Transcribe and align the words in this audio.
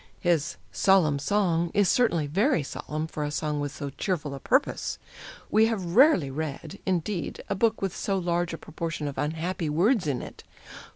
"His 0.19 0.57
'solemn 0.71 1.19
song' 1.19 1.69
is 1.75 1.87
certainly 1.87 2.25
very 2.25 2.63
solemn 2.63 3.05
for 3.05 3.23
a 3.23 3.29
song 3.29 3.59
with 3.59 3.71
so 3.71 3.91
cheerful 3.91 4.33
a 4.33 4.39
purpose. 4.39 4.97
We 5.51 5.67
have 5.67 5.95
rarely 5.95 6.31
read, 6.31 6.79
indeed, 6.87 7.43
a 7.49 7.53
book 7.53 7.83
with 7.83 7.95
so 7.95 8.17
large 8.17 8.51
a 8.51 8.57
proportion 8.57 9.07
of 9.07 9.19
unhappy 9.19 9.69
words 9.69 10.07
in 10.07 10.23
it. 10.23 10.43